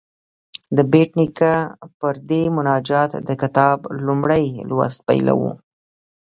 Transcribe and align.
د 0.77 0.79
بېټ 0.91 1.09
نیکه 1.19 1.53
پر 1.99 2.15
دې 2.29 2.41
مناجات 2.57 3.11
د 3.27 3.29
کتاب 3.41 3.77
لومړی 4.05 4.45
لوست 4.69 4.99
پیلوو. 5.07 5.51